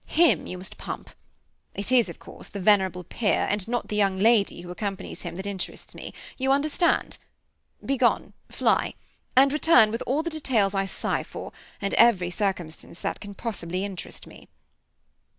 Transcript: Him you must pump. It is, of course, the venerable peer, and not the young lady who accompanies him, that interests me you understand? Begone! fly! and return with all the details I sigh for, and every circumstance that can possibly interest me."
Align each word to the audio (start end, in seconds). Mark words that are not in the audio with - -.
Him 0.07 0.47
you 0.47 0.57
must 0.57 0.79
pump. 0.79 1.11
It 1.75 1.91
is, 1.91 2.09
of 2.09 2.17
course, 2.17 2.47
the 2.47 2.59
venerable 2.59 3.03
peer, 3.03 3.45
and 3.47 3.67
not 3.67 3.87
the 3.89 3.95
young 3.95 4.17
lady 4.17 4.61
who 4.61 4.71
accompanies 4.71 5.21
him, 5.21 5.35
that 5.35 5.45
interests 5.45 5.93
me 5.93 6.11
you 6.39 6.51
understand? 6.51 7.19
Begone! 7.85 8.33
fly! 8.49 8.95
and 9.35 9.53
return 9.53 9.91
with 9.91 10.01
all 10.07 10.23
the 10.23 10.31
details 10.31 10.73
I 10.73 10.85
sigh 10.85 11.21
for, 11.21 11.51
and 11.79 11.93
every 11.99 12.31
circumstance 12.31 12.99
that 13.01 13.19
can 13.19 13.35
possibly 13.35 13.85
interest 13.85 14.25
me." 14.25 14.47